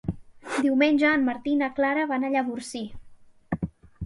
[0.53, 2.83] Diumenge en Martí i na Clara van a Llavorsí.